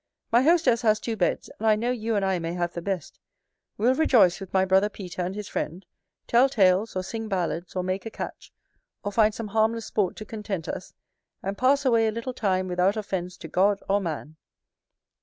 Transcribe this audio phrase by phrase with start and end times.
[0.31, 3.19] My hostess has two beds, and I know you and I may have the best:
[3.77, 5.85] we'll rejoice with my brother Peter and his friend,
[6.25, 8.51] tell tales, or sing ballads, or make a catch,
[9.03, 10.95] or find some harmless sport to content us,
[11.43, 14.37] and pass away a little time without offence to God or man.